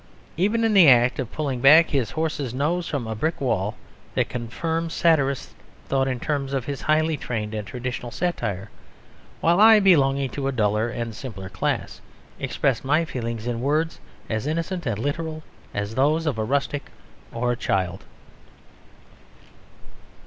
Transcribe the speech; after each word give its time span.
Even 0.35 0.63
in 0.63 0.73
the 0.73 0.89
act 0.89 1.19
of 1.19 1.31
pulling 1.31 1.61
back 1.61 1.91
his 1.91 2.09
horse's 2.09 2.55
nose 2.55 2.87
from 2.87 3.05
a 3.05 3.13
brick 3.13 3.39
wall, 3.39 3.75
that 4.15 4.29
confirmed 4.29 4.91
satirist 4.91 5.51
thought 5.87 6.07
in 6.07 6.19
terms 6.19 6.53
of 6.53 6.65
his 6.65 6.81
highly 6.81 7.15
trained 7.15 7.53
and 7.53 7.67
traditional 7.67 8.09
satire; 8.09 8.71
while 9.41 9.59
I, 9.59 9.79
belonging 9.79 10.31
to 10.31 10.47
a 10.47 10.51
duller 10.51 10.89
and 10.89 11.13
simpler 11.13 11.49
class, 11.49 12.01
expressed 12.39 12.83
my 12.83 13.05
feelings 13.05 13.45
in 13.45 13.61
words 13.61 13.99
as 14.27 14.47
innocent 14.47 14.87
and 14.87 14.97
literal 14.97 15.43
as 15.71 15.93
those 15.93 16.25
of 16.25 16.39
a 16.39 16.43
rustic 16.43 16.89
or 17.31 17.51
a 17.51 17.55
child. 17.55 18.03